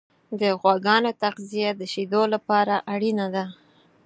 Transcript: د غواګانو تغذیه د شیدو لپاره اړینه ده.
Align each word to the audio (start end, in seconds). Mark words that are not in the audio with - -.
د 0.39 0.41
غواګانو 0.59 1.11
تغذیه 1.23 1.69
د 1.79 1.81
شیدو 1.93 2.21
لپاره 2.33 2.75
اړینه 2.93 3.27
ده. 3.35 3.45